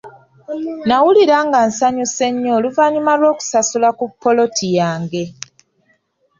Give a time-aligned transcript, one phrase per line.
[0.87, 5.23] Nawulira nga nkyamuse nnyo oluvannyuma lw'okusasula ku ppoloti yange.